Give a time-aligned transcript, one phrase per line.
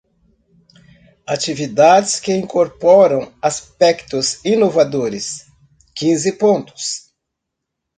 [1.27, 5.45] Atividades que incorporam aspectos inovadores,
[5.95, 7.13] quinze pontos.